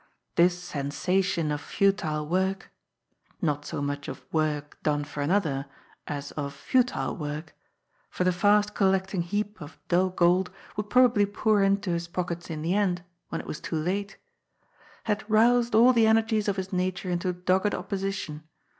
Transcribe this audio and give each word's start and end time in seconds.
This 0.33 0.57
sensation 0.57 1.51
of 1.51 1.61
futile 1.61 2.27
work,— 2.27 2.71
^not 3.43 3.65
so 3.65 3.83
much 3.83 4.07
of 4.07 4.25
work 4.33 4.81
done 4.81 5.03
for 5.03 5.21
another, 5.21 5.67
as 6.07 6.31
of 6.31 6.55
futile 6.55 7.15
work, 7.15 7.55
for 8.09 8.23
the 8.23 8.31
fast 8.31 8.73
colecting 8.73 9.21
heap 9.21 9.61
of 9.61 9.77
dull 9.89 10.09
gold 10.09 10.49
would 10.75 10.89
prob 10.89 11.11
ably 11.11 11.27
pour 11.27 11.61
into 11.61 11.91
his 11.91 12.07
pockets 12.07 12.49
in 12.49 12.63
the 12.63 12.73
end, 12.73 13.03
when 13.29 13.41
it 13.41 13.45
was 13.45 13.59
too 13.59 13.75
late,— 13.75 14.17
^had 15.05 15.21
roused 15.27 15.75
all 15.75 15.93
the 15.93 16.07
energies 16.07 16.47
of 16.47 16.55
his 16.57 16.73
nature 16.73 17.11
into 17.11 17.31
dogged 17.31 17.75
op 17.75 17.87
position. 17.87 18.41